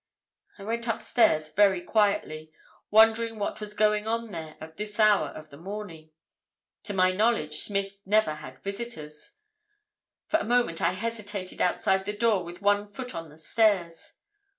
"I 0.57 0.63
went 0.63 0.87
upstairs 0.87 1.49
very 1.49 1.79
quietly, 1.79 2.51
wondering 2.89 3.37
what 3.37 3.59
was 3.61 3.75
going 3.75 4.07
on 4.07 4.31
there 4.31 4.57
at 4.59 4.75
this 4.77 4.99
hour 4.99 5.27
of 5.27 5.51
the 5.51 5.57
morning. 5.57 6.09
To 6.85 6.93
my 6.95 7.11
knowledge 7.11 7.57
Smith 7.57 7.99
never 8.03 8.33
had 8.33 8.63
visitors. 8.63 9.35
For 10.25 10.37
a 10.39 10.43
moment 10.43 10.81
I 10.81 10.93
hesitated 10.93 11.61
outside 11.61 12.05
the 12.05 12.17
door 12.17 12.43
with 12.43 12.63
one 12.63 12.87
foot 12.87 13.13
on 13.13 13.29
the 13.29 13.37
stairs. 13.37 14.13